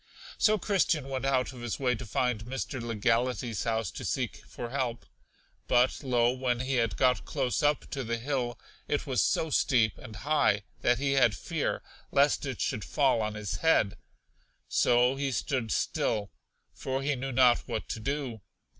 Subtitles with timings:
[0.39, 2.81] So Christian went out of his way to find Mr.
[2.81, 5.05] Legality's house to seek for help.
[5.67, 9.99] But, lo, when he had got close up to the hill, it was so steep
[9.99, 13.95] and high that he had fear lest it should fall on his head;
[14.67, 16.31] so he stood still,
[16.73, 18.41] for he knew not what to do.